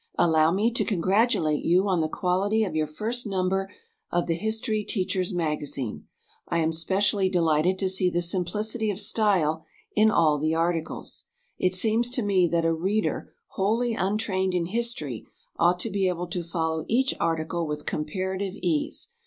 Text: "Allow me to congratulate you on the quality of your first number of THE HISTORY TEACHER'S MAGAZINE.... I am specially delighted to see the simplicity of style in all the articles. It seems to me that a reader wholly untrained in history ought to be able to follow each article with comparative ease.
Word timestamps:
"Allow 0.17 0.51
me 0.51 0.71
to 0.71 0.83
congratulate 0.83 1.63
you 1.63 1.87
on 1.87 2.01
the 2.01 2.09
quality 2.09 2.63
of 2.63 2.75
your 2.75 2.87
first 2.87 3.27
number 3.27 3.69
of 4.09 4.25
THE 4.25 4.33
HISTORY 4.33 4.83
TEACHER'S 4.83 5.31
MAGAZINE.... 5.31 6.07
I 6.49 6.57
am 6.57 6.73
specially 6.73 7.29
delighted 7.29 7.77
to 7.77 7.87
see 7.87 8.09
the 8.09 8.23
simplicity 8.23 8.89
of 8.89 8.99
style 8.99 9.63
in 9.95 10.09
all 10.09 10.39
the 10.39 10.55
articles. 10.55 11.25
It 11.59 11.75
seems 11.75 12.09
to 12.17 12.23
me 12.23 12.47
that 12.47 12.65
a 12.65 12.73
reader 12.73 13.31
wholly 13.49 13.93
untrained 13.93 14.55
in 14.55 14.65
history 14.65 15.27
ought 15.59 15.79
to 15.81 15.91
be 15.91 16.07
able 16.07 16.25
to 16.29 16.41
follow 16.43 16.83
each 16.87 17.13
article 17.19 17.67
with 17.67 17.85
comparative 17.85 18.55
ease. 18.55 19.09